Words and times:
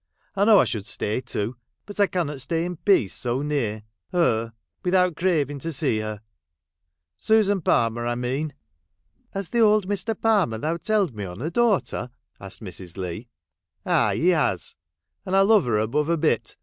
I 0.35 0.45
know 0.45 0.57
I 0.57 0.65
should 0.65 0.87
stay 0.87 1.21
too, 1.21 1.57
but 1.85 1.99
I 1.99 2.07
cannot 2.07 2.41
stay 2.41 2.65
in 2.65 2.77
peace 2.77 3.13
so 3.13 3.43
near— 3.43 3.83
her— 4.11 4.51
without 4.83 5.15
craving 5.15 5.59
to 5.59 5.71
see 5.71 5.99
her— 5.99 6.21
Susan 7.19 7.61
Palmer 7.61 8.03
I 8.07 8.15
mean.'' 8.15 8.55
Has 9.35 9.51
the 9.51 9.59
old 9.59 9.87
Mr. 9.87 10.19
Palmer 10.19 10.57
thou 10.57 10.77
telled 10.77 11.13
me 11.13 11.23
on 11.25 11.39
a 11.39 11.51
daughter?' 11.51 12.09
asked 12.41 12.61
Mrs. 12.63 12.97
Leigh.' 12.97 13.27
Aye, 13.85 14.15
he 14.15 14.27
has. 14.29 14.75
And 15.23 15.35
I 15.35 15.41
love 15.41 15.65
her 15.65 15.77
above 15.77 16.09
a 16.09 16.17
bit. 16.17 16.57